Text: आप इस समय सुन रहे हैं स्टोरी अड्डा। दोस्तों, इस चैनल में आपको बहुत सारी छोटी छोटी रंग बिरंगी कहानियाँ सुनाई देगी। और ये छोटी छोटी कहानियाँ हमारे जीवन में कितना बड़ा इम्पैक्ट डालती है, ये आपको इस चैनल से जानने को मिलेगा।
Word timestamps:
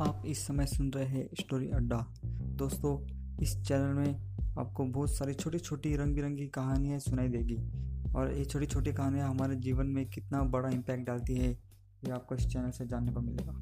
आप 0.00 0.22
इस 0.26 0.46
समय 0.46 0.66
सुन 0.66 0.90
रहे 0.90 1.04
हैं 1.04 1.28
स्टोरी 1.40 1.68
अड्डा। 1.68 2.14
दोस्तों, 2.56 3.06
इस 3.42 3.62
चैनल 3.62 3.94
में 3.94 4.36
आपको 4.58 4.84
बहुत 4.84 5.10
सारी 5.10 5.34
छोटी 5.34 5.58
छोटी 5.58 5.96
रंग 5.96 6.14
बिरंगी 6.14 6.46
कहानियाँ 6.46 6.98
सुनाई 6.98 7.28
देगी। 7.28 7.56
और 8.12 8.32
ये 8.32 8.44
छोटी 8.44 8.66
छोटी 8.66 8.92
कहानियाँ 8.92 9.28
हमारे 9.28 9.56
जीवन 9.56 9.86
में 9.86 10.06
कितना 10.06 10.42
बड़ा 10.42 10.68
इम्पैक्ट 10.68 11.06
डालती 11.06 11.36
है, 11.36 11.50
ये 12.04 12.10
आपको 12.10 12.34
इस 12.34 12.46
चैनल 12.46 12.70
से 12.70 12.86
जानने 12.86 13.12
को 13.12 13.20
मिलेगा। 13.20 13.52